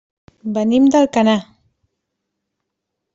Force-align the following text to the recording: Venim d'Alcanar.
Venim 0.55 0.87
d'Alcanar. 0.95 1.35